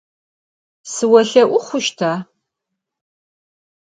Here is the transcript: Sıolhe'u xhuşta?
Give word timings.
Sıolhe'u 0.91 1.59
xhuşta? 1.65 2.11